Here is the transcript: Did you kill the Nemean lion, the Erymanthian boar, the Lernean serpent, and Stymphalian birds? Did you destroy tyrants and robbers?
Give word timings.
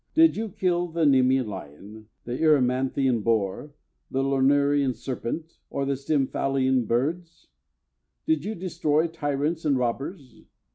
Did 0.15 0.35
you 0.35 0.49
kill 0.49 0.87
the 0.87 1.05
Nemean 1.05 1.45
lion, 1.45 2.07
the 2.25 2.33
Erymanthian 2.35 3.21
boar, 3.21 3.75
the 4.09 4.23
Lernean 4.23 4.95
serpent, 4.95 5.59
and 5.71 5.87
Stymphalian 5.91 6.87
birds? 6.87 7.49
Did 8.25 8.43
you 8.43 8.55
destroy 8.55 9.05
tyrants 9.05 9.63
and 9.63 9.77
robbers? 9.77 10.41